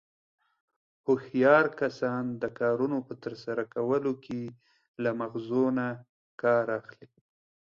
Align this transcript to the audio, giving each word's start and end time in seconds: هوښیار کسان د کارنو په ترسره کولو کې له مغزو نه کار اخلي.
هوښیار 1.05 1.65
کسان 1.79 2.23
د 2.41 2.43
کارنو 2.59 2.99
په 3.07 3.13
ترسره 3.23 3.63
کولو 3.73 4.11
کې 4.25 4.41
له 5.03 5.09
مغزو 5.19 5.65
نه 5.77 5.87
کار 6.41 6.65
اخلي. 6.79 7.09